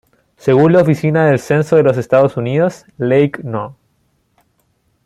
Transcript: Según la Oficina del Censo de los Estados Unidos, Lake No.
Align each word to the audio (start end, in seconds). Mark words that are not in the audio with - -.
Según 0.35 0.73
la 0.73 0.81
Oficina 0.81 1.27
del 1.27 1.37
Censo 1.37 1.75
de 1.75 1.83
los 1.83 1.95
Estados 1.95 2.35
Unidos, 2.35 2.85
Lake 2.97 3.41
No. 3.43 3.77